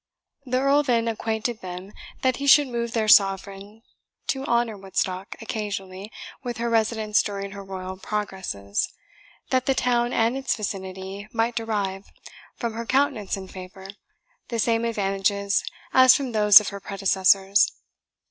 The 0.47 0.57
Earl 0.59 0.81
then 0.81 1.07
acquainted 1.07 1.61
them 1.61 1.93
that 2.23 2.37
he 2.37 2.47
should 2.47 2.67
move 2.67 2.93
their 2.93 3.07
sovereign 3.07 3.83
to 4.29 4.43
honour 4.45 4.75
Woodstock 4.75 5.35
occasionally 5.39 6.11
with 6.43 6.57
her 6.57 6.71
residence 6.71 7.21
during 7.21 7.51
her 7.51 7.63
royal 7.63 7.97
progresses, 7.97 8.89
that 9.51 9.67
the 9.67 9.75
town 9.75 10.11
and 10.11 10.35
its 10.35 10.55
vicinity 10.55 11.27
might 11.31 11.55
derive, 11.55 12.07
from 12.55 12.73
her 12.73 12.85
countenance 12.87 13.37
and 13.37 13.51
favour, 13.51 13.89
the 14.47 14.57
same 14.57 14.85
advantages 14.85 15.63
as 15.93 16.15
from 16.15 16.31
those 16.31 16.59
of 16.59 16.69
her 16.69 16.79
predecessors. 16.79 17.71